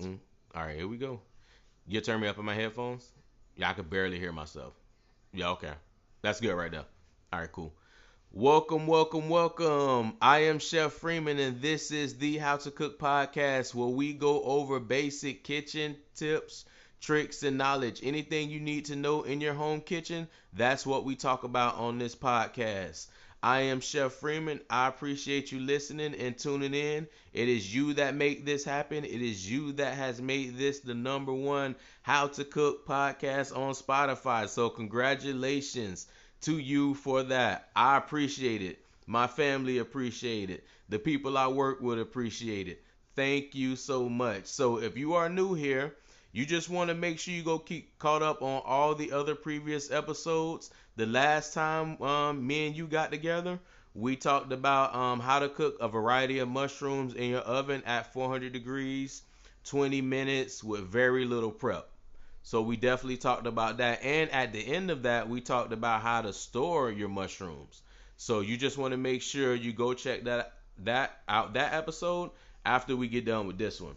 [0.00, 0.18] Mm.
[0.54, 1.20] All right, here we go.
[1.86, 3.08] You turn me up in my headphones?
[3.56, 4.74] Yeah, I could barely hear myself.
[5.32, 5.72] Yeah, okay.
[6.22, 6.84] That's good right there.
[7.32, 7.72] All right, cool.
[8.30, 10.16] Welcome, welcome, welcome.
[10.20, 14.42] I am Chef Freeman, and this is the How to Cook podcast where we go
[14.42, 16.64] over basic kitchen tips,
[17.00, 18.00] tricks, and knowledge.
[18.02, 21.98] Anything you need to know in your home kitchen, that's what we talk about on
[21.98, 23.06] this podcast.
[23.42, 24.60] I am Chef Freeman.
[24.70, 27.08] I appreciate you listening and tuning in.
[27.32, 29.04] It is you that make this happen.
[29.04, 33.74] It is you that has made this the number one How to Cook podcast on
[33.74, 34.48] Spotify.
[34.48, 36.06] So, congratulations
[36.42, 37.70] to you for that.
[37.76, 38.80] I appreciate it.
[39.06, 40.64] My family appreciate it.
[40.88, 42.82] The people I work with appreciate it.
[43.14, 44.46] Thank you so much.
[44.46, 45.94] So, if you are new here,
[46.32, 49.34] you just want to make sure you go keep caught up on all the other
[49.34, 50.70] previous episodes.
[50.96, 53.58] The last time um, me and you got together,
[53.94, 58.12] we talked about um, how to cook a variety of mushrooms in your oven at
[58.12, 59.22] 400 degrees,
[59.64, 61.88] 20 minutes with very little prep.
[62.42, 64.02] So we definitely talked about that.
[64.02, 67.82] And at the end of that, we talked about how to store your mushrooms.
[68.16, 70.54] So you just want to make sure you go check that
[70.84, 72.30] that out that episode
[72.64, 73.96] after we get done with this one.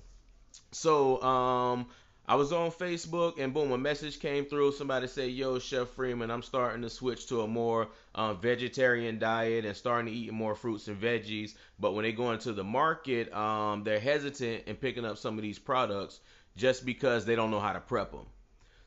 [0.72, 1.88] So um
[2.32, 4.72] I was on Facebook and boom, a message came through.
[4.72, 9.66] Somebody said, "Yo, Chef Freeman, I'm starting to switch to a more um, vegetarian diet
[9.66, 11.56] and starting to eat more fruits and veggies.
[11.78, 15.42] But when they go into the market, um, they're hesitant in picking up some of
[15.42, 16.22] these products
[16.56, 18.28] just because they don't know how to prep them."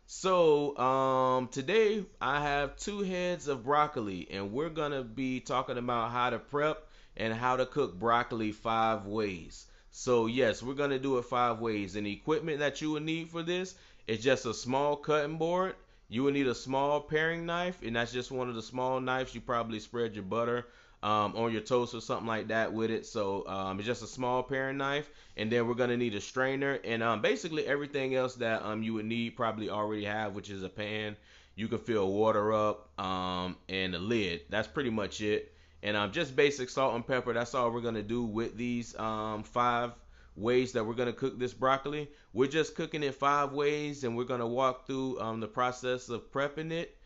[0.06, 6.12] So um, today I have two heads of broccoli, and we're gonna be talking about
[6.12, 9.66] how to prep and how to cook broccoli five ways.
[9.96, 11.94] So yes, we're gonna do it five ways.
[11.94, 13.76] And the equipment that you will need for this
[14.08, 15.76] is just a small cutting board.
[16.08, 19.36] You will need a small paring knife, and that's just one of the small knives.
[19.36, 20.66] You probably spread your butter
[21.04, 23.06] um, on your toast or something like that with it.
[23.06, 26.80] So um, it's just a small paring knife, and then we're gonna need a strainer
[26.82, 30.64] and um, basically everything else that um, you would need probably already have, which is
[30.64, 31.14] a pan.
[31.54, 34.40] You can fill water up um, and a lid.
[34.50, 35.53] That's pretty much it
[35.84, 37.34] and um, just basic salt and pepper.
[37.34, 39.92] That's all we're gonna do with these um, five
[40.34, 42.10] ways that we're gonna cook this broccoli.
[42.32, 46.32] We're just cooking it five ways, and we're gonna walk through um, the process of
[46.32, 46.96] prepping it.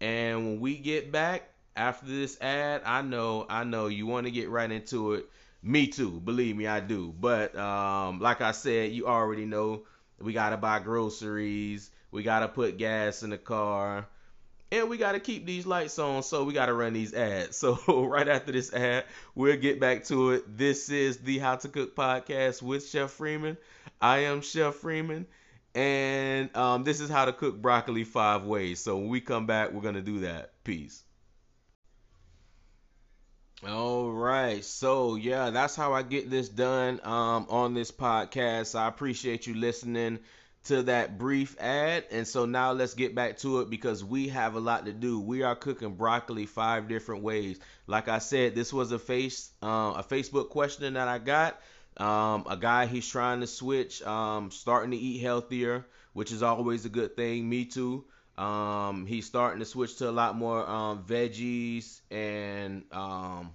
[0.00, 4.30] And when we get back after this ad, I know, I know you want to
[4.30, 5.26] get right into it.
[5.62, 7.14] Me too, believe me, I do.
[7.18, 9.84] But um, like I said, you already know
[10.20, 11.90] we gotta buy groceries.
[12.10, 14.06] We gotta put gas in the car
[14.72, 17.56] and we got to keep these lights on, so we got to run these ads.
[17.56, 19.04] So right after this ad,
[19.34, 20.56] we'll get back to it.
[20.56, 23.56] This is the How to Cook podcast with Chef Freeman.
[24.00, 25.26] I am Chef Freeman,
[25.74, 28.80] and um, this is how to cook broccoli five ways.
[28.80, 30.52] So when we come back, we're gonna do that.
[30.64, 31.02] Peace.
[33.66, 38.78] All right, so yeah, that's how I get this done um, on this podcast.
[38.78, 40.18] I appreciate you listening
[40.66, 42.04] to that brief ad.
[42.10, 45.20] And so now let's get back to it because we have a lot to do.
[45.20, 47.58] We are cooking broccoli five different ways.
[47.86, 51.60] Like I said, this was a face uh, a Facebook question that I got.
[51.96, 56.84] Um, a guy he's trying to switch, um, starting to eat healthier, which is always
[56.84, 57.48] a good thing.
[57.48, 58.04] Me too.
[58.36, 63.54] Um, he's starting to switch to a lot more um, veggies and um,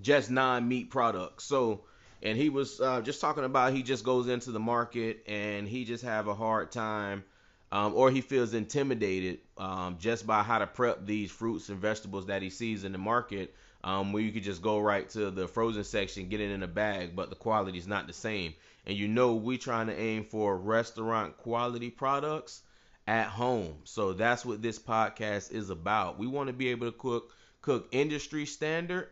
[0.00, 1.44] just non-meat products.
[1.44, 1.84] So
[2.24, 5.84] and he was uh, just talking about he just goes into the market and he
[5.84, 7.22] just have a hard time
[7.70, 12.26] um, or he feels intimidated um, just by how to prep these fruits and vegetables
[12.26, 13.54] that he sees in the market
[13.84, 16.68] um, where you could just go right to the frozen section get it in a
[16.68, 18.54] bag but the quality is not the same.
[18.86, 22.62] And you know we trying to aim for restaurant quality products
[23.06, 23.76] at home.
[23.84, 26.18] So that's what this podcast is about.
[26.18, 29.08] We want to be able to cook cook industry standard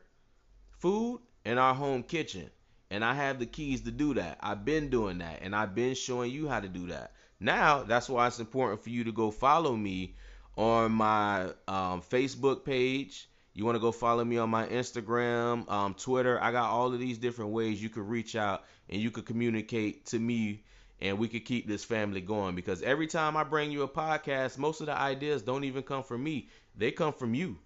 [0.79, 2.51] food in our home kitchen
[2.93, 4.37] and I have the keys to do that.
[4.41, 7.13] I've been doing that and I've been showing you how to do that.
[7.41, 10.15] Now, that's why it's important for you to go follow me
[10.59, 13.31] on my um, Facebook page.
[13.55, 16.39] You want to go follow me on my Instagram, um, Twitter.
[16.39, 20.05] I got all of these different ways you can reach out and you can communicate
[20.07, 20.63] to me
[21.01, 24.59] and we could keep this family going because every time I bring you a podcast,
[24.59, 26.51] most of the ideas don't even come from me.
[26.77, 27.57] They come from you.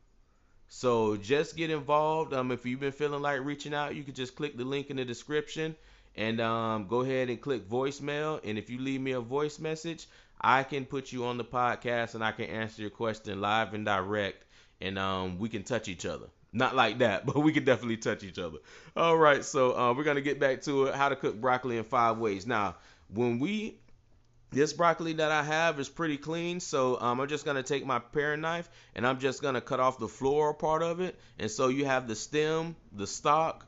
[0.69, 2.35] So just get involved.
[2.35, 4.97] Um, if you've been feeling like reaching out, you can just click the link in
[4.97, 5.77] the description
[6.17, 8.41] and um, go ahead and click voicemail.
[8.45, 10.07] And if you leave me a voice message,
[10.41, 13.85] I can put you on the podcast and I can answer your question live and
[13.85, 14.45] direct,
[14.81, 16.27] and um, we can touch each other.
[16.53, 18.59] Not like that, but we can definitely touch each other.
[18.97, 20.95] All right, so uh, we're gonna get back to it.
[20.95, 22.47] How to cook broccoli in five ways.
[22.47, 22.77] Now,
[23.09, 23.79] when we
[24.53, 27.99] this broccoli that I have is pretty clean, so um, I'm just gonna take my
[27.99, 31.19] paring knife and I'm just gonna cut off the floral part of it.
[31.39, 33.67] And so you have the stem, the stalk,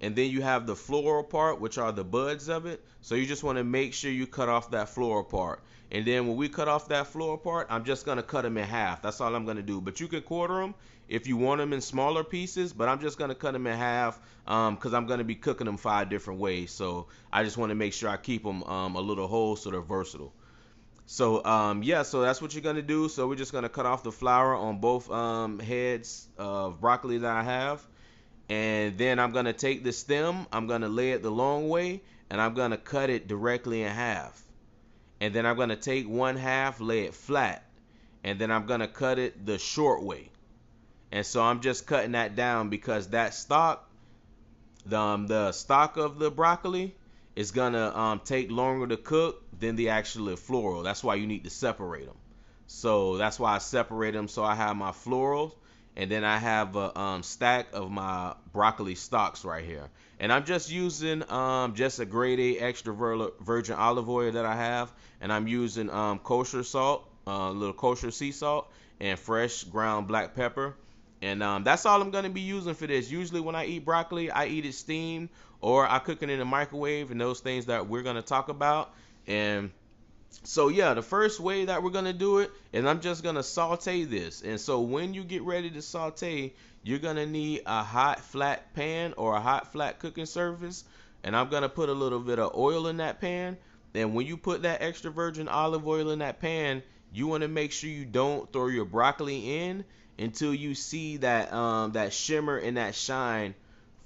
[0.00, 2.84] and then you have the floral part, which are the buds of it.
[3.00, 5.62] So you just want to make sure you cut off that floral part.
[5.92, 8.56] And then when we cut off that floral part, I'm just going to cut them
[8.56, 9.02] in half.
[9.02, 9.78] That's all I'm going to do.
[9.80, 10.74] But you can quarter them
[11.06, 13.76] if you want them in smaller pieces, but I'm just going to cut them in
[13.76, 16.70] half because um, I'm going to be cooking them five different ways.
[16.70, 19.70] So I just want to make sure I keep them um, a little whole so
[19.70, 20.32] they're versatile.
[21.04, 23.08] So um, yeah, so that's what you're gonna do.
[23.08, 27.36] So we're just gonna cut off the flower on both um, heads of broccoli that
[27.36, 27.86] I have,
[28.48, 32.00] and then I'm gonna take the stem, I'm gonna lay it the long way,
[32.30, 34.42] and I'm gonna cut it directly in half.
[35.22, 37.64] And then I'm gonna take one half, lay it flat,
[38.24, 40.30] and then I'm gonna cut it the short way.
[41.12, 43.88] And so I'm just cutting that down because that stock,
[44.84, 46.96] the um, the stalk of the broccoli,
[47.36, 50.82] is gonna um, take longer to cook than the actual floral.
[50.82, 52.16] That's why you need to separate them.
[52.66, 54.26] So that's why I separate them.
[54.26, 55.54] So I have my florals,
[55.96, 59.88] and then I have a um, stack of my broccoli stalks right here.
[60.18, 62.94] And I'm just using um, just a grade A extra
[63.40, 67.74] virgin olive oil that I have, and I'm using um, kosher salt, a uh, little
[67.74, 70.74] kosher sea salt, and fresh ground black pepper.
[71.20, 73.10] And um, that's all I'm going to be using for this.
[73.10, 75.28] Usually when I eat broccoli, I eat it steamed
[75.60, 78.48] or I cook it in the microwave and those things that we're going to talk
[78.48, 78.92] about.
[79.28, 79.70] And
[80.44, 84.04] so yeah, the first way that we're gonna do it, and I'm just gonna saute
[84.04, 84.42] this.
[84.42, 86.52] And so when you get ready to saute,
[86.82, 90.84] you're gonna need a hot flat pan or a hot flat cooking surface.
[91.24, 93.56] And I'm gonna put a little bit of oil in that pan.
[93.92, 96.82] Then when you put that extra virgin olive oil in that pan,
[97.12, 99.84] you want to make sure you don't throw your broccoli in
[100.18, 103.54] until you see that um, that shimmer and that shine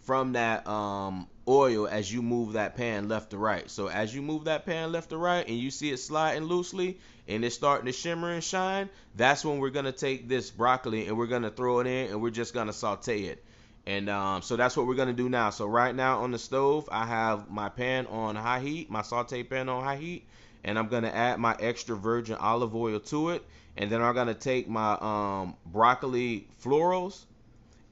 [0.02, 3.70] from that um, oil as you move that pan left to right.
[3.70, 6.98] So as you move that pan left to right and you see it sliding loosely
[7.28, 11.16] and it's starting to shimmer and shine, that's when we're gonna take this broccoli and
[11.16, 13.44] we're gonna throw it in and we're just gonna saute it.
[13.86, 15.50] And um, so that's what we're gonna do now.
[15.50, 19.44] So right now on the stove, I have my pan on high heat, my saute
[19.44, 20.26] pan on high heat,
[20.64, 23.44] and I'm gonna add my extra virgin olive oil to it.
[23.76, 27.24] And then I'm gonna take my um, broccoli florals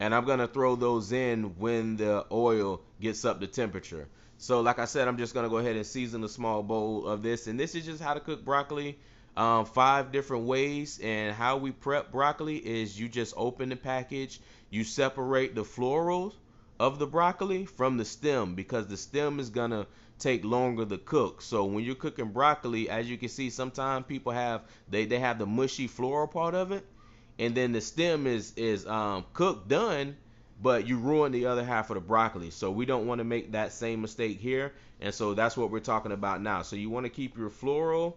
[0.04, 4.06] and I'm gonna throw those in when the oil gets up to temperature.
[4.36, 7.22] So like I said, I'm just gonna go ahead and season a small bowl of
[7.22, 8.98] this, and this is just how to cook broccoli.
[9.34, 14.40] Um, five different ways, and how we prep broccoli is you just open the package,
[14.68, 16.34] you separate the florals
[16.78, 19.86] of the broccoli from the stem because the stem is gonna
[20.18, 21.40] take longer to cook.
[21.40, 25.38] So when you're cooking broccoli, as you can see, sometimes people have they, they have
[25.38, 26.84] the mushy floral part of it
[27.38, 30.16] and then the stem is is um, cooked done,
[30.62, 32.50] but you ruin the other half of the broccoli.
[32.50, 35.80] So we don't want to make that same mistake here, and so that's what we're
[35.80, 36.62] talking about now.
[36.62, 38.16] So you want to keep your floral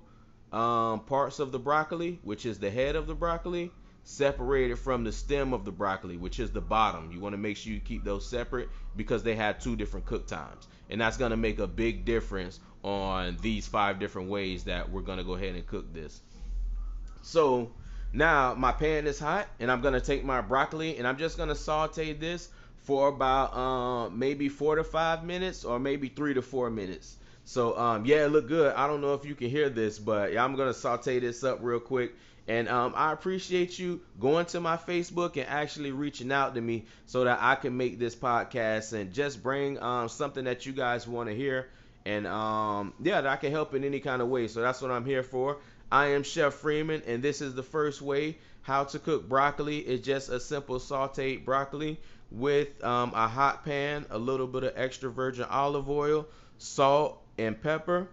[0.51, 3.71] um, parts of the broccoli, which is the head of the broccoli,
[4.03, 7.11] separated from the stem of the broccoli, which is the bottom.
[7.11, 10.27] You want to make sure you keep those separate because they have two different cook
[10.27, 14.89] times, and that's going to make a big difference on these five different ways that
[14.89, 16.21] we're going to go ahead and cook this.
[17.23, 17.71] So
[18.13, 21.55] now my pan is hot, and I'm gonna take my broccoli and I'm just gonna
[21.55, 26.69] saute this for about uh, maybe four to five minutes, or maybe three to four
[26.69, 27.15] minutes.
[27.45, 28.73] So um, yeah, it look good.
[28.75, 31.79] I don't know if you can hear this, but I'm gonna saute this up real
[31.79, 32.13] quick.
[32.49, 36.85] And um, I appreciate you going to my Facebook and actually reaching out to me
[37.05, 41.05] so that I can make this podcast and just bring um, something that you guys
[41.05, 41.67] want to hear.
[42.05, 44.47] And um, yeah, that I can help in any kind of way.
[44.47, 45.57] So that's what I'm here for.
[45.91, 49.79] I am Chef Freeman, and this is the first way how to cook broccoli.
[49.79, 51.97] It's just a simple sauteed broccoli
[52.29, 56.27] with um, a hot pan, a little bit of extra virgin olive oil,
[56.57, 58.09] salt, and pepper.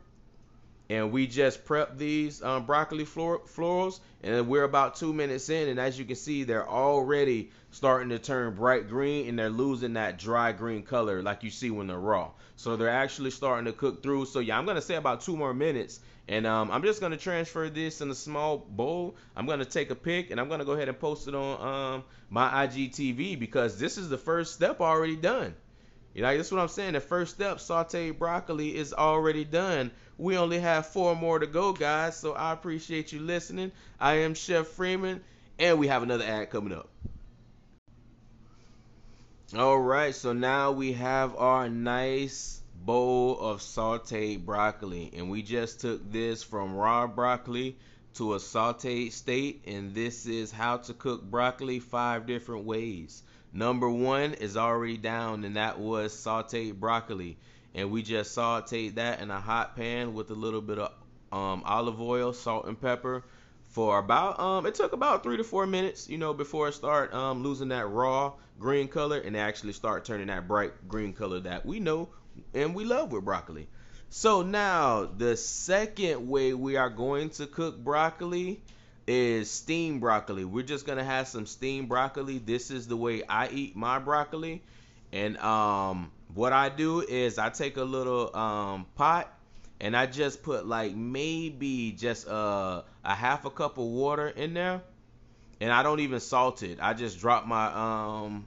[0.89, 5.69] And we just prep these um, broccoli flor- florals, and we're about two minutes in.
[5.69, 9.95] And as you can see, they're already starting to turn bright green, and they're losing
[9.95, 12.31] that dry green color like you see when they're raw.
[12.55, 14.27] So they're actually starting to cook through.
[14.27, 17.69] So yeah, I'm gonna say about two more minutes, and um, I'm just gonna transfer
[17.69, 19.17] this in a small bowl.
[19.37, 22.05] I'm gonna take a pic and I'm gonna go ahead and post it on um,
[22.31, 25.55] my IGTV because this is the first step already done.
[26.15, 26.93] You know, that's what I'm saying.
[26.93, 29.91] The first step, sauteed broccoli, is already done.
[30.17, 32.17] We only have four more to go, guys.
[32.17, 33.73] So I appreciate you listening.
[33.99, 35.23] I am Chef Freeman,
[35.59, 36.89] and we have another ad coming up.
[39.57, 45.11] All right, so now we have our nice bowl of sauteed broccoli.
[45.17, 47.77] And we just took this from raw broccoli
[48.15, 53.23] to a sauteed state and this is how to cook broccoli five different ways.
[53.53, 57.39] Number one is already down and that was sauteed broccoli.
[57.75, 60.93] And we just sauteed that in a hot pan with a little bit of
[61.33, 63.25] um, olive oil salt and pepper
[63.71, 67.13] for about um it took about three to four minutes, you know, before it start
[67.13, 71.67] um losing that raw green color and actually start turning that bright green color that
[71.67, 72.09] we know
[72.53, 73.69] and we love with broccoli.
[74.11, 78.61] So now the second way we are going to cook broccoli
[79.07, 80.45] is steamed broccoli.
[80.45, 82.39] We're just gonna have some steamed broccoli.
[82.39, 84.63] This is the way I eat my broccoli.
[85.13, 89.33] And um what I do is I take a little um pot
[89.81, 94.55] and I just put like maybe just uh, a half a cup of water in
[94.55, 94.83] there,
[95.61, 96.79] and I don't even salt it.
[96.81, 97.67] I just drop my
[98.25, 98.47] um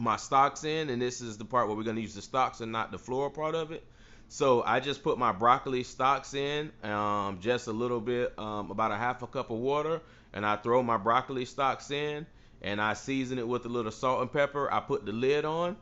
[0.00, 2.72] my stocks in, and this is the part where we're gonna use the stocks and
[2.72, 3.84] not the floral part of it.
[4.28, 8.92] So I just put my broccoli stocks in, um, just a little bit, um, about
[8.92, 10.00] a half a cup of water,
[10.32, 12.26] and I throw my broccoli stocks in,
[12.62, 14.72] and I season it with a little salt and pepper.
[14.72, 15.76] I put the lid on,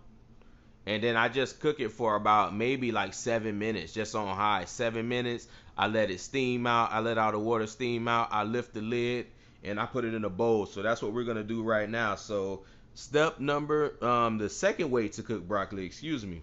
[0.87, 4.65] and then I just cook it for about maybe like seven minutes, just on high.
[4.65, 5.47] Seven minutes.
[5.77, 6.91] I let it steam out.
[6.91, 8.29] I let all the water steam out.
[8.33, 9.27] I lift the lid
[9.63, 10.67] and I put it in a bowl.
[10.67, 12.15] So that's what we're gonna do right now.
[12.15, 12.65] So
[12.99, 16.43] step number, um, the second way to cook broccoli, excuse me,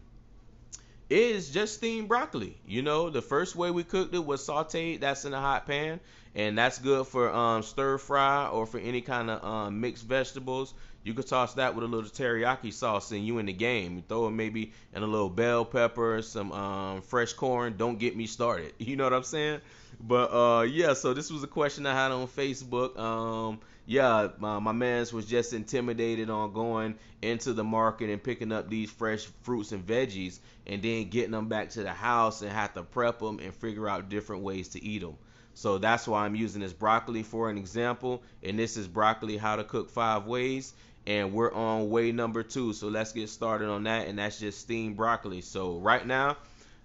[1.09, 2.57] is just steamed broccoli.
[2.65, 5.01] You know, the first way we cooked it was sauteed.
[5.01, 5.99] That's in a hot pan,
[6.35, 10.73] and that's good for um, stir fry or for any kind of um, mixed vegetables.
[11.03, 13.95] You could toss that with a little teriyaki sauce and you in the game.
[13.95, 17.75] You throw it maybe in a little bell pepper, some um, fresh corn.
[17.77, 18.73] Don't get me started.
[18.79, 19.61] You know what I'm saying?
[20.01, 22.97] But uh, yeah, so this was a question I had on Facebook.
[22.97, 28.51] Um, yeah, my, my man's was just intimidated on going into the market and picking
[28.51, 32.51] up these fresh fruits and veggies and then getting them back to the house and
[32.51, 35.17] have to prep them and figure out different ways to eat them.
[35.55, 38.21] So that's why I'm using this broccoli for an example.
[38.43, 40.73] And this is broccoli how to cook five ways
[41.07, 42.73] and we're on way number two.
[42.73, 45.41] So let's get started on that, and that's just steamed broccoli.
[45.41, 46.37] So right now,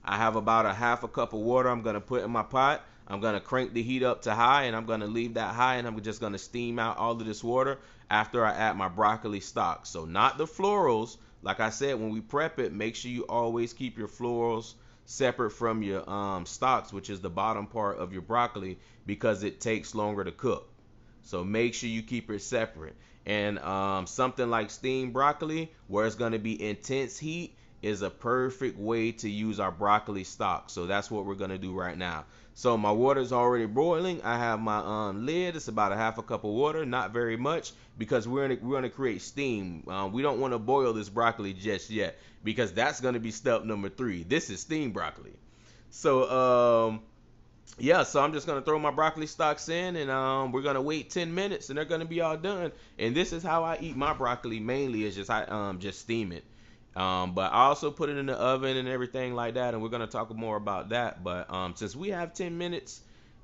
[0.04, 2.82] I have about a half a cup of water I'm gonna put in my pot.
[3.06, 5.86] I'm gonna crank the heat up to high, and I'm gonna leave that high, and
[5.86, 7.78] I'm just gonna steam out all of this water
[8.10, 9.86] after I add my broccoli stock.
[9.86, 11.16] So not the florals.
[11.42, 14.74] Like I said, when we prep it, make sure you always keep your florals
[15.10, 19.60] separate from your um, stalks, which is the bottom part of your broccoli, because it
[19.60, 20.70] takes longer to cook.
[21.22, 22.94] So make sure you keep it separate.
[23.26, 28.10] And um, something like steamed broccoli, where it's going to be intense heat, is a
[28.10, 30.70] perfect way to use our broccoli stock.
[30.70, 32.24] So that's what we're going to do right now.
[32.60, 34.20] So my water is already boiling.
[34.20, 35.56] I have my um, lid.
[35.56, 38.76] It's about a half a cup of water, not very much, because we're gonna, we're
[38.76, 39.82] gonna create steam.
[39.88, 43.64] Um, we don't want to boil this broccoli just yet, because that's gonna be step
[43.64, 44.24] number three.
[44.24, 45.32] This is steamed broccoli.
[45.88, 47.00] So um,
[47.78, 51.08] yeah, so I'm just gonna throw my broccoli stalks in, and um, we're gonna wait
[51.08, 52.72] 10 minutes, and they're gonna be all done.
[52.98, 56.30] And this is how I eat my broccoli mainly is just I um just steam
[56.30, 56.44] it.
[56.96, 59.88] Um, but I also put it in the oven and everything like that, and we're
[59.90, 61.22] gonna talk more about that.
[61.22, 63.02] But um, since we have 10 minutes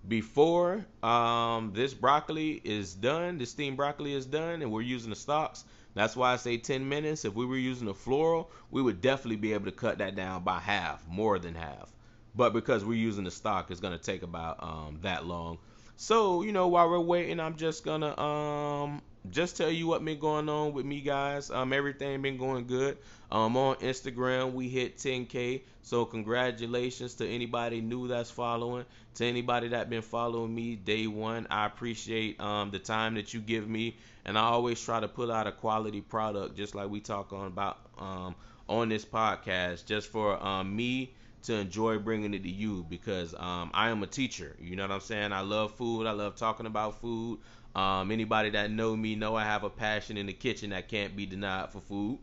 [0.08, 5.16] before um this broccoli is done, the steamed broccoli is done, and we're using the
[5.16, 5.64] stalks.
[5.94, 7.24] That's why I say 10 minutes.
[7.24, 10.42] If we were using a floral, we would definitely be able to cut that down
[10.44, 11.92] by half, more than half
[12.34, 15.58] but because we're using the stock, it's gonna take about um, that long.
[15.96, 20.18] So you know, while we're waiting, I'm just gonna um just tell you what been
[20.18, 21.50] going on with me, guys.
[21.50, 22.98] Um, everything been going good.
[23.30, 28.84] Um, on Instagram we hit 10k, so congratulations to anybody new that's following.
[29.14, 33.40] To anybody that been following me day one, I appreciate um the time that you
[33.40, 37.00] give me, and I always try to put out a quality product, just like we
[37.00, 38.34] talk on about um
[38.68, 43.70] on this podcast, just for um me to enjoy bringing it to you because um,
[43.72, 44.56] I am a teacher.
[44.60, 45.32] You know what I'm saying?
[45.32, 46.06] I love food.
[46.06, 47.38] I love talking about food.
[47.74, 51.14] Um, anybody that know me know I have a passion in the kitchen that can't
[51.14, 52.18] be denied for food.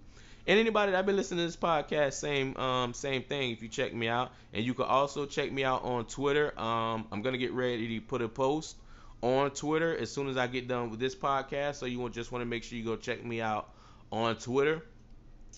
[0.46, 3.52] And anybody that been listening to this podcast, same um, same thing.
[3.52, 6.60] If you check me out, and you can also check me out on Twitter.
[6.60, 8.76] Um, I'm gonna get ready to put a post
[9.22, 11.76] on Twitter as soon as I get done with this podcast.
[11.76, 13.70] So you just want to make sure you go check me out
[14.12, 14.84] on Twitter.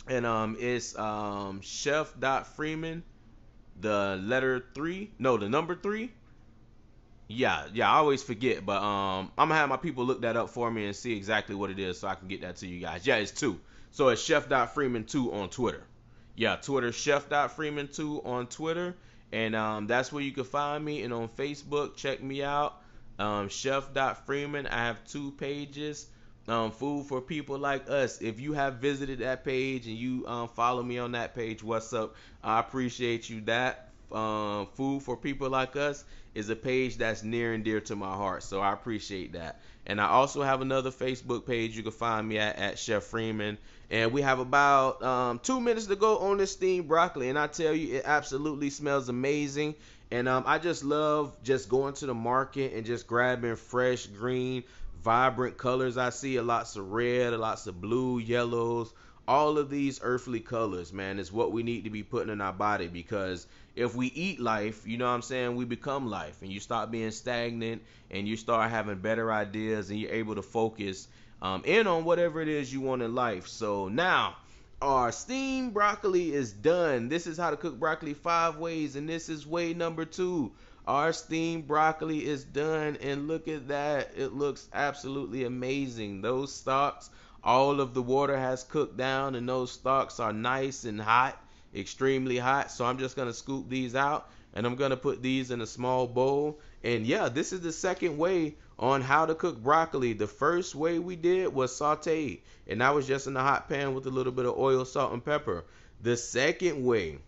[0.08, 3.02] And um, it's um, Chef.Freeman
[3.80, 6.12] the letter three, no, the number three.
[7.28, 10.50] Yeah, yeah, I always forget, but um, I'm gonna have my people look that up
[10.50, 12.80] for me and see exactly what it is, so I can get that to you
[12.80, 13.08] guys.
[13.08, 13.60] Yeah, it's two.
[13.92, 15.84] So it's Chef.Freeman two on Twitter.
[16.36, 18.96] Yeah, Twitter Chef.Freeman two on Twitter,
[19.32, 21.02] and um, that's where you can find me.
[21.02, 22.82] And on Facebook, check me out,
[23.18, 24.68] um, Chef.Freeman.
[24.68, 26.06] I have two pages
[26.48, 28.22] um, food for people like us.
[28.22, 31.94] If you have visited that page and you um, follow me on that page, what's
[31.94, 32.16] up?
[32.44, 36.04] I appreciate you that um, food for people like us
[36.36, 38.44] is a page that's near and dear to my heart.
[38.44, 39.62] So I appreciate that.
[39.88, 43.58] And I also have another Facebook page you can find me at, at Chef Freeman.
[43.90, 47.30] And we have about um, two minutes to go on this steamed broccoli.
[47.30, 49.76] And I tell you, it absolutely smells amazing.
[50.12, 54.64] And um, I just love just going to the market and just grabbing fresh, green,
[55.06, 55.98] vibrant colors.
[55.98, 58.92] I see a lots of red, a lots of blue, yellows,
[59.28, 62.52] all of these earthly colors, man, is what we need to be putting in our
[62.52, 63.46] body because
[63.76, 66.90] if we eat life, you know what I'm saying, we become life and you stop
[66.90, 71.08] being stagnant and you start having better ideas and you're able to focus
[71.40, 73.48] um, in on whatever it is you want in life.
[73.48, 74.36] So now,
[74.82, 77.10] our steamed broccoli is done.
[77.10, 80.52] This is how to cook broccoli five ways, and this is way number two.
[80.88, 84.12] Our steamed broccoli is done, and look at that.
[84.16, 86.22] It looks absolutely amazing.
[86.22, 87.10] Those stalks
[87.46, 91.40] all of the water has cooked down and those stalks are nice and hot,
[91.76, 92.72] extremely hot.
[92.72, 95.62] So I'm just going to scoop these out and I'm going to put these in
[95.62, 96.60] a small bowl.
[96.84, 100.14] And yeah, this is the second way on how to cook broccoli.
[100.14, 103.94] The first way we did was sauteed, and that was just in a hot pan
[103.94, 105.64] with a little bit of oil, salt, and pepper.
[106.02, 107.20] The second way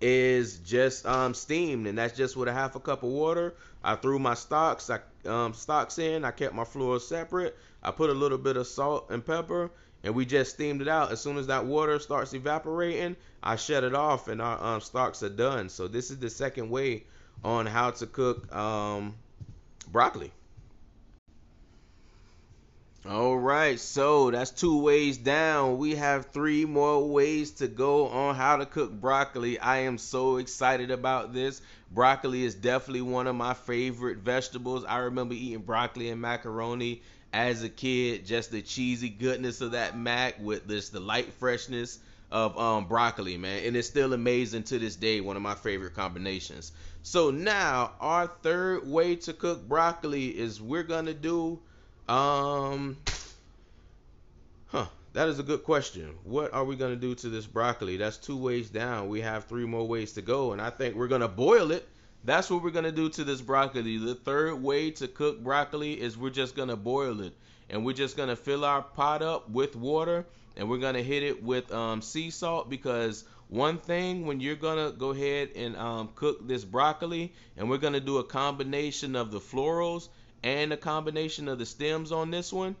[0.00, 3.54] is just um, steamed, and that's just with a half a cup of water.
[3.82, 6.24] I threw my stalks, I um, stalks in.
[6.24, 7.56] I kept my flower separate.
[7.82, 9.70] I put a little bit of salt and pepper,
[10.02, 11.12] and we just steamed it out.
[11.12, 15.22] As soon as that water starts evaporating, I shut it off, and our um, stalks
[15.22, 15.68] are done.
[15.68, 17.04] So this is the second way
[17.44, 19.14] on how to cook um,
[19.90, 20.32] broccoli.
[23.08, 25.78] All right, so that's two ways down.
[25.78, 29.58] We have three more ways to go on how to cook broccoli.
[29.58, 31.62] I am so excited about this.
[31.90, 34.84] Broccoli is definitely one of my favorite vegetables.
[34.84, 37.00] I remember eating broccoli and macaroni
[37.32, 42.00] as a kid, just the cheesy goodness of that mac with this the light freshness
[42.30, 43.64] of um, broccoli, man.
[43.64, 46.72] And it's still amazing to this day, one of my favorite combinations.
[47.02, 51.60] So now our third way to cook broccoli is we're gonna do
[52.10, 52.96] um,
[54.66, 54.86] huh.
[55.12, 56.14] That is a good question.
[56.24, 57.96] What are we going to do to this broccoli?
[57.96, 59.08] That's two ways down.
[59.08, 61.88] We have three more ways to go, and I think we're going to boil it.
[62.24, 63.96] That's what we're going to do to this broccoli.
[63.96, 67.32] The third way to cook broccoli is we're just going to boil it.
[67.68, 70.26] And we're just going to fill our pot up with water,
[70.56, 74.56] and we're going to hit it with um, sea salt because one thing when you're
[74.56, 78.24] going to go ahead and um, cook this broccoli, and we're going to do a
[78.24, 80.08] combination of the florals
[80.42, 82.76] and a combination of the stems on this one.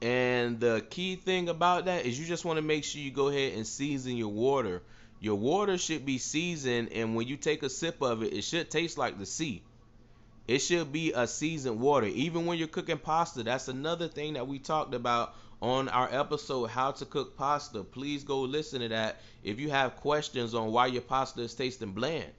[0.00, 3.28] And the key thing about that is you just want to make sure you go
[3.28, 4.82] ahead and season your water.
[5.20, 8.70] Your water should be seasoned, and when you take a sip of it, it should
[8.70, 9.62] taste like the sea.
[10.48, 12.08] It should be a seasoned water.
[12.08, 16.66] Even when you're cooking pasta, that's another thing that we talked about on our episode,
[16.70, 17.84] How to Cook Pasta.
[17.84, 21.92] Please go listen to that if you have questions on why your pasta is tasting
[21.92, 22.32] bland.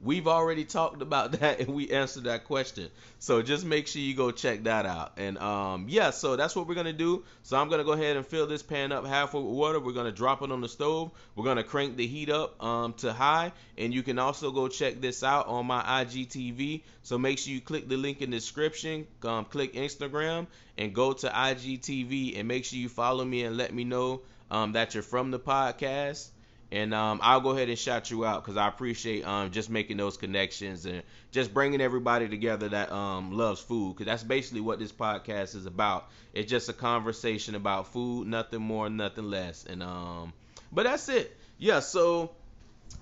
[0.00, 2.88] We've already talked about that and we answered that question.
[3.18, 5.12] So just make sure you go check that out.
[5.16, 7.24] And um, yeah, so that's what we're gonna do.
[7.42, 9.80] So I'm gonna go ahead and fill this pan up halfway with water.
[9.80, 11.10] We're gonna drop it on the stove.
[11.34, 13.52] We're gonna crank the heat up um, to high.
[13.76, 16.82] And you can also go check this out on my IGTV.
[17.02, 19.06] So make sure you click the link in the description.
[19.24, 23.74] Um, click Instagram and go to IGTV and make sure you follow me and let
[23.74, 26.28] me know um, that you're from the podcast
[26.70, 29.96] and um, I'll go ahead and shout you out because I appreciate um, just making
[29.96, 34.78] those connections and just bringing everybody together that um, loves food because that's basically what
[34.78, 36.08] this podcast is about.
[36.34, 39.64] It's just a conversation about food, nothing more, nothing less.
[39.64, 40.34] And um,
[40.70, 41.34] but that's it.
[41.56, 41.80] Yeah.
[41.80, 42.32] So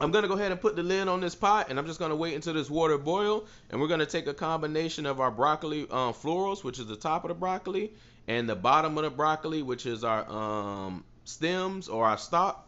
[0.00, 2.16] I'm gonna go ahead and put the lid on this pot, and I'm just gonna
[2.16, 6.14] wait until this water boil, and we're gonna take a combination of our broccoli um,
[6.14, 7.92] florals, which is the top of the broccoli,
[8.28, 12.65] and the bottom of the broccoli, which is our um, stems or our stalk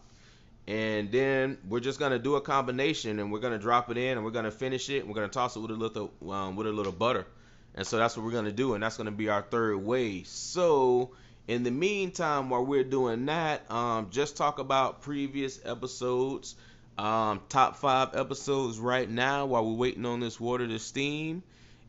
[0.69, 4.25] and then we're just gonna do a combination and we're gonna drop it in and
[4.25, 6.71] we're gonna finish it and we're gonna toss it with a little um, with a
[6.71, 7.27] little butter.
[7.75, 10.25] And so that's what we're gonna do and that's gonna be our third way.
[10.25, 11.13] So
[11.47, 16.55] in the meantime while we're doing that um, just talk about previous episodes
[16.99, 21.43] um, top five episodes right now while we're waiting on this water to steam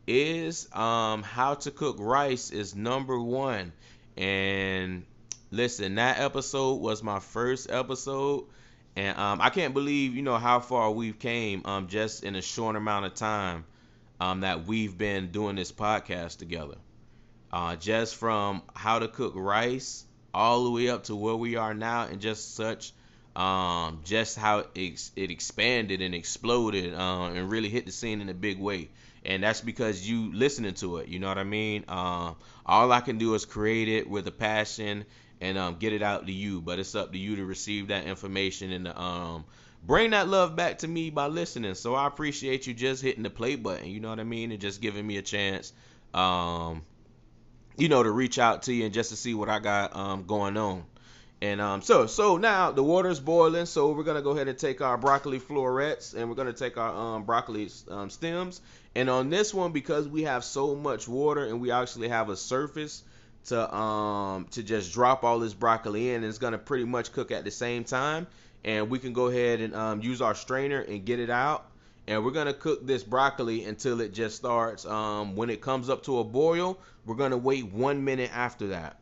[0.06, 3.72] is um, how to cook rice is number one.
[4.16, 5.04] And
[5.50, 8.46] listen that episode was my first episode
[8.96, 12.42] and um, I can't believe you know how far we've came um, just in a
[12.42, 13.64] short amount of time
[14.20, 16.76] um, that we've been doing this podcast together.
[17.52, 21.74] Uh, just from how to cook rice all the way up to where we are
[21.74, 22.92] now, and just such
[23.34, 28.28] um, just how it, it expanded and exploded uh, and really hit the scene in
[28.28, 28.90] a big way.
[29.24, 31.08] And that's because you listening to it.
[31.08, 31.84] You know what I mean?
[31.88, 35.04] Uh, all I can do is create it with a passion
[35.40, 36.60] and um, get it out to you.
[36.60, 39.44] But it's up to you to receive that information and um,
[39.84, 41.74] bring that love back to me by listening.
[41.74, 43.88] So I appreciate you just hitting the play button.
[43.88, 45.72] You know what I mean, and just giving me a chance,
[46.14, 46.82] um,
[47.76, 50.24] you know, to reach out to you and just to see what I got um,
[50.26, 50.84] going on.
[51.42, 54.82] And um, so so now the water's boiling, so we're gonna go ahead and take
[54.82, 58.60] our broccoli florets and we're gonna take our um, broccoli um, stems.
[58.94, 62.36] And on this one, because we have so much water and we actually have a
[62.36, 63.02] surface
[63.46, 67.30] to um to just drop all this broccoli in, and it's gonna pretty much cook
[67.30, 68.26] at the same time.
[68.64, 71.66] And we can go ahead and um, use our strainer and get it out.
[72.06, 74.84] And we're gonna cook this broccoli until it just starts.
[74.84, 78.98] Um, when it comes up to a boil, we're gonna wait one minute after that.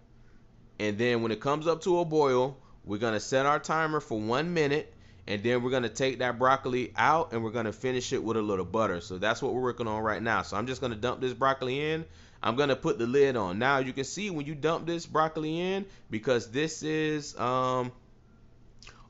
[0.78, 4.18] And then when it comes up to a boil, we're to set our timer for
[4.20, 4.94] one minute.
[5.26, 8.42] And then we're to take that broccoli out and we're to finish it with a
[8.42, 9.02] little butter.
[9.02, 10.40] So that's what we're working on right now.
[10.40, 12.06] So I'm just to dump this broccoli in.
[12.42, 13.58] I'm to put the lid on.
[13.58, 17.92] Now you can see when you dump this broccoli in, because this is um,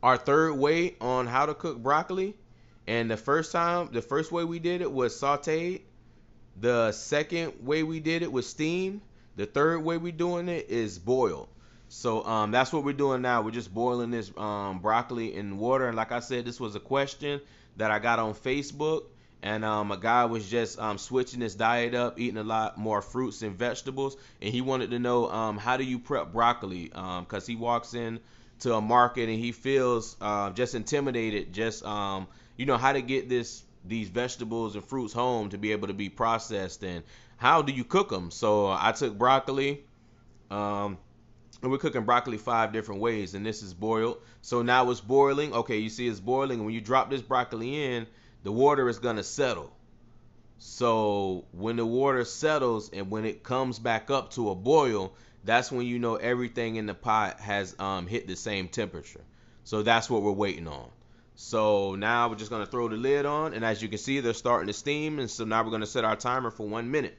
[0.03, 2.35] our third way on how to cook broccoli.
[2.87, 5.83] And the first time, the first way we did it was sauteed.
[6.61, 9.03] The second way we did it was steamed.
[9.37, 11.49] The third way we're doing it is boiled.
[11.89, 13.43] So um, that's what we're doing now.
[13.43, 15.87] We're just boiling this um, broccoli in water.
[15.87, 17.41] And like I said, this was a question
[17.77, 19.05] that I got on Facebook.
[19.43, 23.01] And um, a guy was just um, switching his diet up, eating a lot more
[23.01, 24.17] fruits and vegetables.
[24.43, 26.87] And he wanted to know um, how do you prep broccoli?
[26.87, 28.19] Because um, he walks in
[28.61, 33.29] to a market and he feels uh, just intimidated, just you know how to get
[33.29, 37.05] this these vegetables and fruits home to be able to be processed and
[37.39, 38.31] how do you cook them?
[38.31, 39.85] So I took broccoli.
[40.51, 40.99] Um,
[41.63, 44.19] and we're cooking broccoli five different ways, and this is boiled.
[44.43, 45.53] So now it's boiling.
[45.53, 46.65] Okay, you see it's boiling.
[46.65, 48.07] When you drop this broccoli in,
[48.43, 49.73] the water is gonna settle.
[50.59, 55.71] So when the water settles and when it comes back up to a boil, that's
[55.71, 59.25] when you know everything in the pot has um, hit the same temperature.
[59.65, 60.89] So that's what we're waiting on.
[61.37, 64.35] So now we're just gonna throw the lid on, and as you can see, they're
[64.35, 65.19] starting to steam.
[65.19, 67.17] And so now we're gonna set our timer for one minute.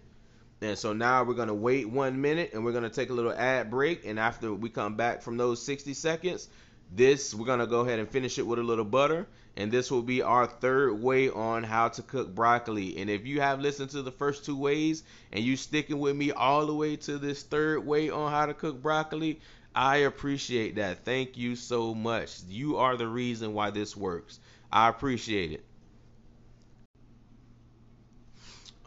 [0.62, 3.14] And so now we're going to wait one minute and we're going to take a
[3.14, 4.06] little ad break.
[4.06, 6.50] And after we come back from those 60 seconds,
[6.92, 9.28] this we're to go ahead and finish it with a little butter.
[9.56, 12.98] And this will be our third way on how to cook broccoli.
[12.98, 16.32] And if you have listened to the first two ways and you sticking with me
[16.32, 19.42] all the way to this third way on how to cook broccoli,
[19.76, 21.04] I appreciate that.
[21.04, 22.40] Thank you so much.
[22.48, 24.40] You are the reason why this works.
[24.72, 25.66] I appreciate it.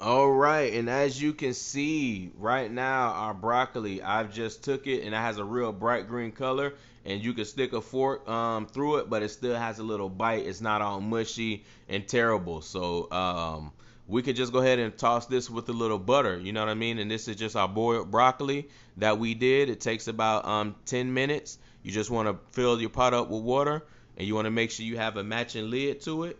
[0.03, 5.05] All right, and as you can see right now, our broccoli, I've just took it
[5.05, 8.67] and it has a real bright green color, and you can stick a fork um,
[8.67, 10.47] through it, but it still has a little bite.
[10.47, 12.61] It's not all mushy and terrible.
[12.61, 13.73] So um,
[14.07, 16.39] we could just go ahead and toss this with a little butter.
[16.39, 16.99] You know what I mean?
[16.99, 19.69] And this is just our boiled broccoli that we did.
[19.69, 21.59] It takes about um, 10 minutes.
[21.83, 23.83] You just want to fill your pot up with water,
[24.17, 26.39] and you want to make sure you have a matching lid to it.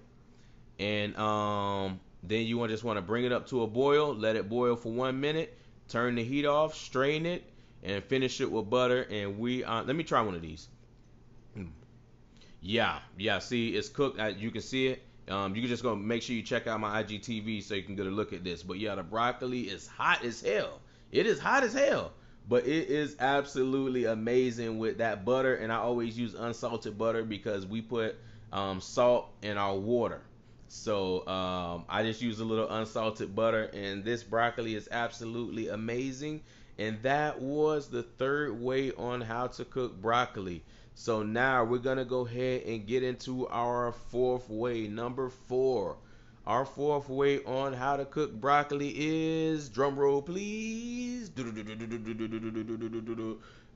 [0.79, 4.49] And um, then you just want to bring it up to a boil, let it
[4.49, 5.57] boil for one minute,
[5.89, 7.45] turn the heat off, strain it,
[7.83, 9.07] and finish it with butter.
[9.11, 10.69] And we uh, let me try one of these.
[12.61, 13.41] Yeah, yeah.
[13.41, 14.21] See, it's cooked.
[14.39, 15.03] You can see it.
[15.29, 17.97] Um, you can just go make sure you check out my IGTV so you can
[17.97, 18.63] get a look at this.
[18.63, 20.81] But yeah, the broccoli is hot as hell.
[21.11, 22.13] It is hot as hell.
[22.49, 25.57] But it is absolutely amazing with that butter.
[25.57, 28.17] And I always use unsalted butter because we put
[28.53, 30.23] um, salt in our water.
[30.69, 36.41] So um, I just use a little unsalted butter, and this broccoli is absolutely amazing.
[36.83, 40.65] And that was the third way on how to cook broccoli.
[40.97, 44.89] So now we're gonna go ahead and get into our fourth way.
[44.89, 45.99] Number four.
[46.45, 51.31] Our fourth way on how to cook broccoli is drum roll please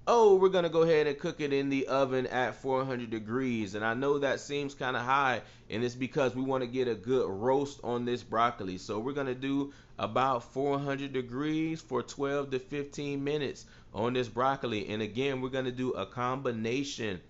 [0.08, 3.74] oh, we're going to go ahead and cook it in the oven at 400 degrees.
[3.74, 6.86] And I know that seems kind of high, and it's because we want to get
[6.86, 8.78] a good roast on this broccoli.
[8.78, 14.28] So we're going to do about 400 degrees for 12 to 15 minutes on this
[14.28, 14.88] broccoli.
[14.88, 17.20] And again, we're going to do a combination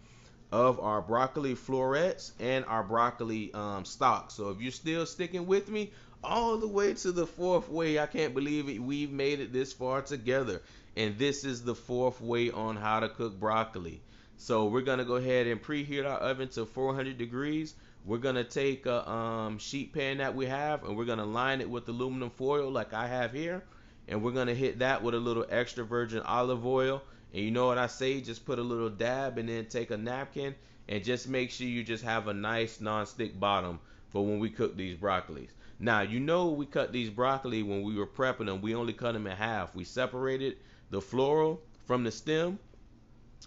[0.53, 3.85] of our broccoli florets and our broccoli um.
[3.85, 8.07] So if you're still sticking with me all the way to the fourth way, I
[8.07, 8.79] can't believe it.
[8.81, 10.61] We've made it this far together
[10.97, 14.01] and this is the fourth way on how to cook broccoli.
[14.39, 17.75] So we're gonna go ahead and preheat our oven to 400 degrees.
[18.05, 21.69] We're gonna take a um, sheet pan that we have and we're gonna line it
[21.69, 23.63] with aluminum foil like I have here,
[24.09, 27.03] and we're gonna hit that with a little extra virgin olive oil.
[27.35, 28.21] And you know what I say?
[28.21, 30.55] Just put a little dab and then take a napkin
[30.89, 34.77] and just make sure you just have a nice non-stick bottom for when we cook
[34.77, 35.51] these broccolis.
[35.79, 38.63] Now you know we cut these broccoli when we were prepping them.
[38.63, 39.75] We only cut them in half.
[39.75, 40.57] We separated
[40.91, 42.59] the floral from the stem.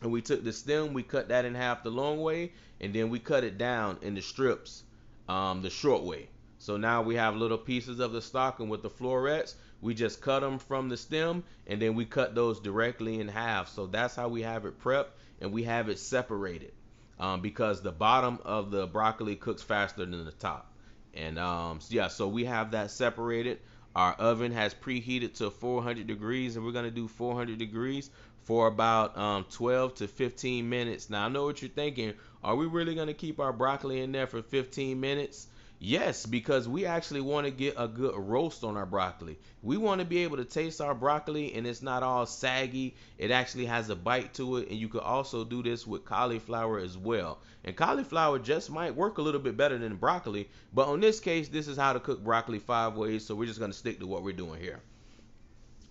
[0.02, 3.10] and we took the stem, we cut that in half the long way, and then
[3.10, 4.84] we cut it down in the strips,
[5.28, 6.30] um, the short way.
[6.58, 10.22] So now we have little pieces of the stock, and with the florets, we just
[10.22, 13.70] cut them from the stem, and then we cut those directly in half.
[13.70, 16.74] So that's how we have it prepped, and we have it separated
[17.20, 20.72] um, because the bottom of the broccoli cooks faster than the top.
[21.14, 23.60] And um, so yeah, so we have that separated.
[24.00, 28.12] Our oven has preheated to 400 degrees, and we're gonna do 400 degrees
[28.46, 31.10] for about um, 12 to 15 minutes.
[31.10, 32.14] Now I know what you're thinking.
[32.42, 35.48] Are we really gonna keep our broccoli in there for 15 minutes?
[35.82, 39.40] Yes, because we actually want to get a good roast on our broccoli.
[39.64, 42.96] We want to be able to taste our broccoli and it's not all saggy.
[43.18, 44.68] It actually has a bite to it.
[44.68, 47.40] And you could also do this with cauliflower as well.
[47.64, 50.50] And cauliflower just might work a little bit better than broccoli.
[50.74, 53.26] But on this case, this is how to cook broccoli five ways.
[53.26, 54.82] So we're just going to stick to what we're doing here.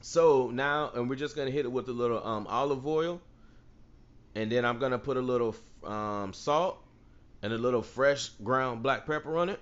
[0.03, 3.23] So now, and we're just going to hit it with a little um, olive oil.
[4.35, 6.79] And then I'm going to put a little um, salt
[7.43, 9.61] and a little fresh ground black pepper on it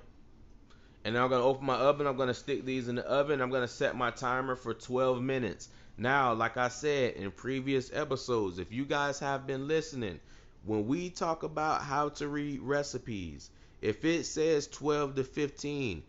[1.07, 2.05] and now I'm to open my oven.
[2.05, 3.41] I'm to stick these in the oven.
[3.41, 5.69] I'm to set my timer for 12 minutes.
[5.97, 10.19] Now, like I said in previous episodes, if you guys have been listening,
[10.65, 16.03] when we talk about how to read recipes, if it says 12 to 15,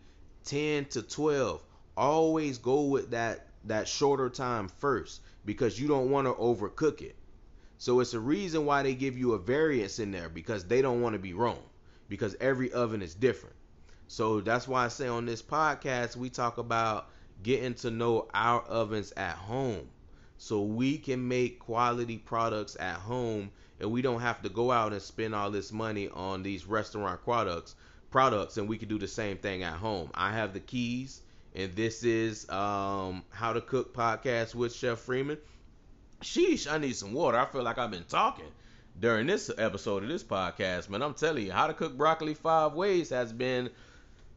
[0.44, 1.62] 10 to 12,
[1.96, 7.14] always go with that that shorter time first because you don't want to overcook it.
[7.76, 11.02] So it's a reason why they give you a variance in there because they don't
[11.02, 11.62] want to be wrong
[12.08, 13.54] because every oven is different.
[14.08, 17.10] So that's why I say on this podcast, we talk about
[17.42, 19.86] getting to know our ovens at home
[20.38, 24.92] so we can make quality products at home and we don't have to go out
[24.92, 27.76] and spend all this money on these restaurant products
[28.10, 30.10] products and we can do the same thing at home.
[30.14, 31.20] I have the keys
[31.54, 35.38] and this is um, how to cook podcast with Chef Freeman.
[36.22, 37.38] Sheesh, I need some water.
[37.38, 38.50] I feel like I've been talking
[38.98, 41.02] during this episode of this podcast, man.
[41.02, 43.70] I'm telling you, how to cook broccoli five ways has been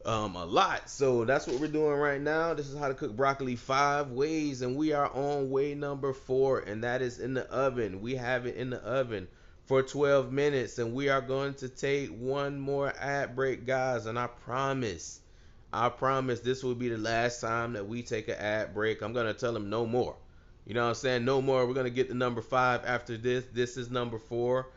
[0.04, 0.88] um, a lot.
[0.88, 2.54] So that's what we're doing right now.
[2.54, 6.60] This is how to cook broccoli five ways, and we are on way number four,
[6.60, 8.00] and that is in the oven.
[8.00, 9.28] We have it in the oven
[9.66, 14.06] for 12 minutes, and we are going to take one more ad break, guys.
[14.06, 15.20] And I promise,
[15.72, 19.02] I promise this will be the last time that we take an ad break.
[19.02, 20.16] I'm gonna tell them no more.
[20.66, 21.24] You know what I'm saying?
[21.24, 21.66] No more.
[21.66, 23.44] We're gonna get to number five after this.
[23.52, 24.68] This is number four.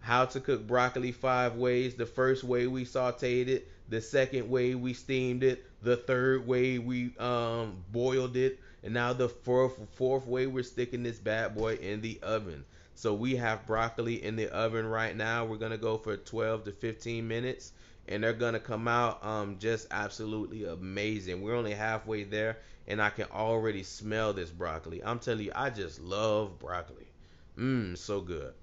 [0.00, 1.94] How to cook broccoli five ways.
[1.94, 5.64] The first way we sauteed it the second way we steamed it.
[5.82, 8.58] The third way we um, boiled it.
[8.82, 12.64] And now the fourth fourth way we're sticking this bad boy in the oven.
[12.94, 15.44] So we have broccoli in the oven right now.
[15.44, 17.72] We're gonna go for 12 to 15 minutes,
[18.08, 21.42] and they're gonna come out um, just absolutely amazing.
[21.42, 25.04] We're only halfway there, and I can already smell this broccoli.
[25.04, 27.06] I'm telling you, I just love broccoli.
[27.58, 28.54] Mmm, so good.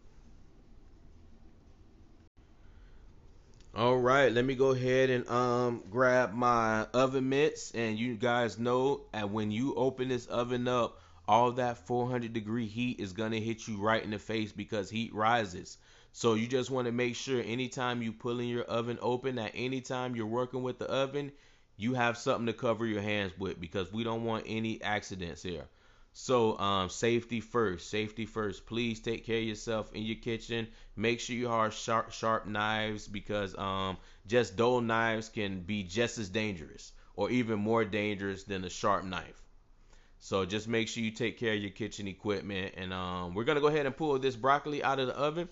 [3.76, 8.58] All right, let me go ahead and um grab my oven mitts, and you guys
[8.58, 13.38] know, and when you open this oven up, all that 400 degree heat is gonna
[13.38, 15.78] hit you right in the face because heat rises.
[16.14, 19.82] So you just want to make sure anytime you pulling your oven open, at any
[19.82, 21.32] time you're working with the oven,
[21.78, 25.68] you have something to cover your hands with because we don't want any accidents here.
[26.14, 27.90] So, um, safety first.
[27.90, 28.68] Safety first.
[28.68, 30.68] Please take care of yourself in your kitchen.
[30.96, 33.98] Make sure you have sharp, sharp knives because um,
[34.28, 39.04] just dull knives can be just as dangerous or even more dangerous than a sharp
[39.06, 39.42] knife.
[40.20, 42.76] So just make sure you take care of your kitchen equipment.
[42.78, 45.50] And um, we're gonna go ahead and pull this broccoli out of the oven.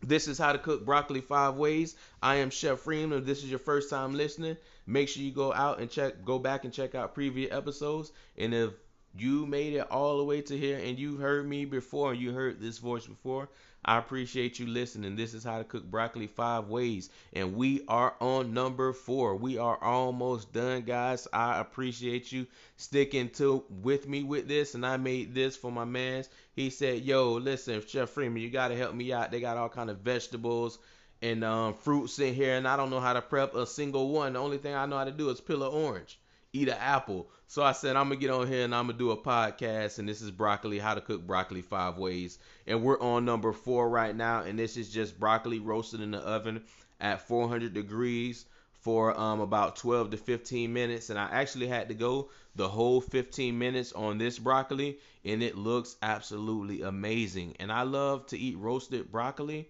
[0.00, 1.96] This is how to cook broccoli five ways.
[2.22, 3.18] I am Chef Freeman.
[3.18, 6.38] If this is your first time listening, make sure you go out and check, go
[6.38, 8.12] back and check out previous episodes.
[8.38, 8.70] And if
[9.16, 12.32] you made it all the way to here and you've heard me before and you
[12.32, 13.48] heard this voice before.
[13.84, 15.16] I appreciate you listening.
[15.16, 17.10] This is how to cook broccoli five ways.
[17.32, 19.34] And we are on number four.
[19.34, 21.26] We are almost done, guys.
[21.32, 22.46] I appreciate you
[22.76, 24.76] sticking to with me with this.
[24.76, 26.28] And I made this for my mans.
[26.54, 29.32] He said, Yo, listen, Chef Freeman, you gotta help me out.
[29.32, 30.78] They got all kind of vegetables
[31.20, 34.32] and um, fruits in here, and I don't know how to prep a single one.
[34.32, 36.18] The only thing I know how to do is peel an orange
[36.52, 37.28] eat an apple.
[37.46, 39.98] So I said I'm gonna get on here and I'm gonna do a podcast.
[39.98, 42.38] And this is broccoli, how to cook broccoli five ways.
[42.66, 44.42] And we're on number four right now.
[44.42, 46.62] And this is just broccoli roasted in the oven
[47.00, 48.44] at 400 degrees
[48.82, 51.10] for um, about 12 to 15 minutes.
[51.10, 55.56] And I actually had to go the whole 15 minutes on this broccoli, and it
[55.56, 57.56] looks absolutely amazing.
[57.60, 59.68] And I love to eat roasted broccoli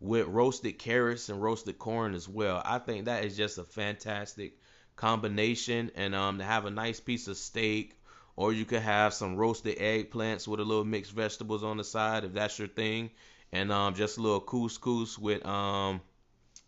[0.00, 2.60] with roasted carrots and roasted corn as well.
[2.64, 4.58] I think that is just a fantastic
[4.96, 7.96] combination and um to have a nice piece of steak
[8.36, 12.24] or you could have some roasted eggplants with a little mixed vegetables on the side
[12.24, 13.10] if that's your thing
[13.54, 16.00] and um, just a little couscous with um,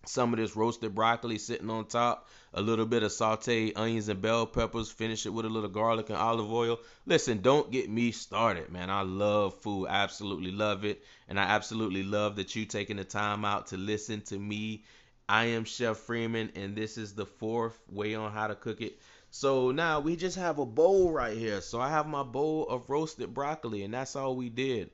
[0.05, 4.23] some of this roasted broccoli sitting on top, a little bit of sauteed onions and
[4.23, 6.79] bell peppers, finish it with a little garlic and olive oil.
[7.05, 8.89] Listen, don't get me started, man.
[8.89, 13.45] I love food, absolutely love it, and I absolutely love that you taking the time
[13.45, 14.85] out to listen to me.
[15.29, 19.01] I am Chef Freeman, and this is the fourth way on how to cook it.
[19.31, 21.61] So now we just have a bowl right here.
[21.61, 24.91] So I have my bowl of roasted broccoli, and that's all we did.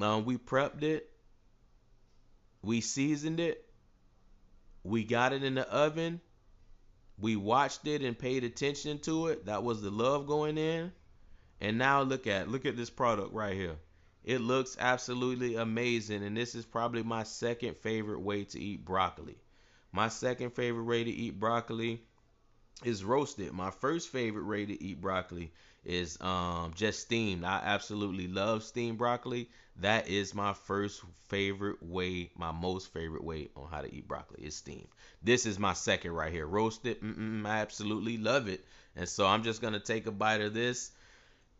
[0.00, 1.10] Um, we prepped it,
[2.62, 3.68] we seasoned it,
[4.82, 6.20] we got it in the oven,
[7.18, 9.46] we watched it and paid attention to it.
[9.46, 10.92] That was the love going in.
[11.60, 13.76] And now look at look at this product right here.
[14.24, 19.36] It looks absolutely amazing, and this is probably my second favorite way to eat broccoli.
[19.94, 22.00] My second favorite way to eat broccoli
[22.82, 23.52] is roasted.
[23.52, 25.52] My first favorite way to eat broccoli
[25.84, 27.44] is um, just steamed.
[27.44, 29.48] I absolutely love steamed broccoli.
[29.76, 34.44] That is my first favorite way, my most favorite way on how to eat broccoli
[34.44, 34.88] is steamed.
[35.22, 37.00] This is my second right here, roasted.
[37.00, 38.64] Mm-mm, I absolutely love it.
[38.96, 40.90] And so I'm just gonna take a bite of this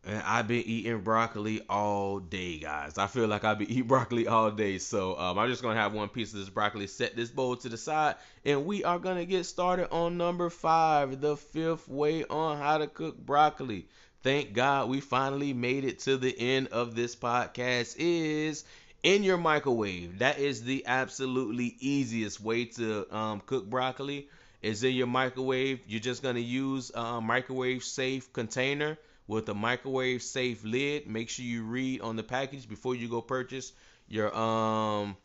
[0.07, 2.99] and I've been eating broccoli all day, guys.
[2.99, 4.79] I feel like I've been eating broccoli all day.
[4.79, 7.57] So um, I'm just going to have one piece of this broccoli, set this bowl
[7.57, 11.89] to the side, and we are going to get started on number five, the fifth
[11.89, 13.87] way on how to cook broccoli.
[14.23, 18.65] Thank God we finally made it to the end of this podcast is
[19.03, 20.19] in your microwave.
[20.21, 24.29] That is the absolutely easiest way to um, cook broccoli.
[24.63, 25.81] Is in your microwave.
[25.87, 31.07] You're just going to use a microwave safe container with a microwave safe lid.
[31.07, 33.73] Make sure you read on the package before you go purchase
[34.09, 35.17] your um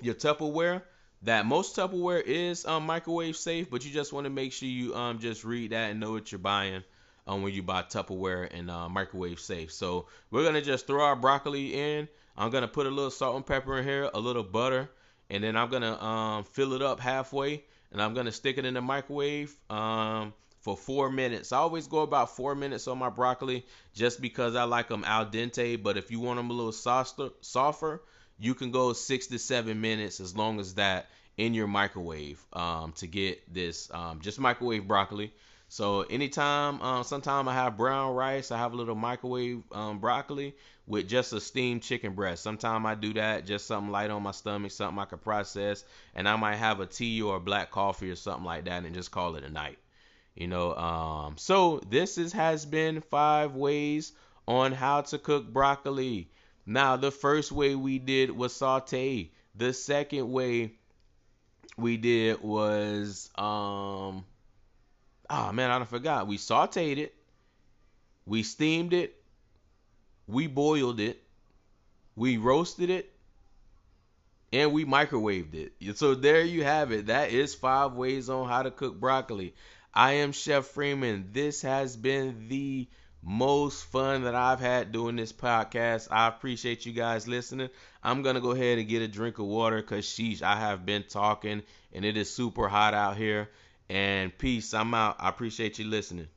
[0.00, 0.82] your Tupperware.
[1.22, 4.94] That most Tupperware is um microwave safe, but you just want to make sure you
[4.94, 6.82] um just read that and know what you're buying
[7.26, 9.72] um when you buy Tupperware and uh, microwave safe.
[9.72, 12.08] So we're gonna just throw our broccoli in.
[12.36, 14.90] I'm gonna put a little salt and pepper in here, a little butter,
[15.28, 17.62] and then I'm gonna um fill it up halfway,
[17.92, 19.54] and I'm gonna stick it in the microwave.
[19.68, 21.52] Um for four minutes.
[21.52, 25.26] I always go about four minutes on my broccoli just because I like them al
[25.26, 25.82] dente.
[25.82, 28.00] But if you want them a little softer,
[28.38, 32.92] you can go six to seven minutes as long as that in your microwave um,
[32.92, 35.32] to get this um, just microwave broccoli.
[35.68, 40.56] So anytime, um, sometime I have brown rice, I have a little microwave um, broccoli
[40.86, 42.42] with just a steamed chicken breast.
[42.42, 46.28] Sometimes I do that, just something light on my stomach, something I can process, and
[46.28, 49.12] I might have a tea or a black coffee or something like that, and just
[49.12, 49.78] call it a night.
[50.34, 54.12] You know, um, so this is, has been five ways
[54.46, 56.30] on how to cook broccoli.
[56.66, 59.32] Now, the first way we did was saute.
[59.54, 60.74] The second way
[61.76, 64.24] we did was, um,
[65.28, 66.26] oh man, I forgot.
[66.26, 67.14] We sauteed it,
[68.26, 69.20] we steamed it,
[70.26, 71.22] we boiled it,
[72.14, 73.12] we roasted it,
[74.52, 75.96] and we microwaved it.
[75.96, 77.06] So there you have it.
[77.06, 79.54] That is five ways on how to cook broccoli.
[79.92, 81.30] I am Chef Freeman.
[81.32, 82.88] This has been the
[83.22, 86.06] most fun that I've had doing this podcast.
[86.12, 87.70] I appreciate you guys listening.
[88.02, 90.86] I'm going to go ahead and get a drink of water because, sheesh, I have
[90.86, 93.50] been talking and it is super hot out here.
[93.88, 94.72] And peace.
[94.72, 95.16] I'm out.
[95.18, 96.28] I appreciate you listening.